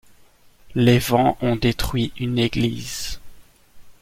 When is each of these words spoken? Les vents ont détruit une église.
Les 0.73 0.97
vents 0.97 1.37
ont 1.43 1.55
détruit 1.55 2.11
une 2.19 2.39
église. 2.39 3.19